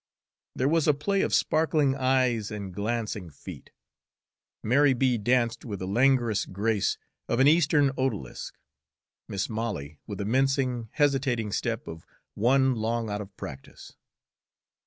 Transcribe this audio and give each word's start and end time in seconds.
There 0.55 0.67
was 0.67 0.87
a 0.87 0.95
play 0.95 1.21
of 1.21 1.31
sparkling 1.31 1.95
eyes 1.95 2.49
and 2.49 2.73
glancing 2.73 3.29
feet. 3.29 3.69
Mary 4.63 4.95
B. 4.95 5.19
danced 5.19 5.63
with 5.63 5.77
the 5.77 5.85
languorous 5.87 6.47
grace 6.47 6.97
of 7.27 7.39
an 7.39 7.47
Eastern 7.47 7.91
odalisque, 7.95 8.57
Mis' 9.27 9.47
Molly 9.47 9.99
with 10.07 10.17
the 10.17 10.25
mincing, 10.25 10.89
hesitating 10.93 11.51
step 11.51 11.87
of 11.87 12.03
one 12.33 12.73
long 12.73 13.11
out 13.11 13.21
of 13.21 13.37
practice. 13.37 13.95